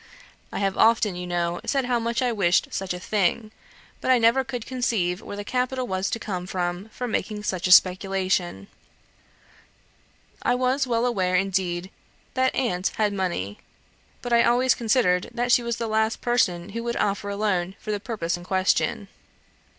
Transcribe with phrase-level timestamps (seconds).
[0.51, 3.51] I have often, you know, said how much I wished such a thing;
[4.01, 7.67] but I never could conceive where the capital was to come from for making such
[7.67, 8.65] a speculation.
[10.41, 11.91] I was well aware, indeed,
[12.33, 13.59] that aunt had money,
[14.23, 17.75] but I always considered that she was the last person who would offer a loan
[17.79, 19.07] for the purpose in question.